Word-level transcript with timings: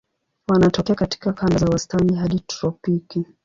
Wanatokea 0.47 0.95
katika 0.95 1.33
kanda 1.33 1.57
za 1.57 1.65
wastani 1.65 2.15
hadi 2.15 2.39
tropiki. 2.39 3.25